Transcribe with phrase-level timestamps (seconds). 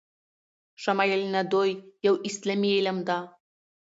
[0.83, 1.71] شمایل ندوی
[2.05, 3.17] یو اسلامي علم ده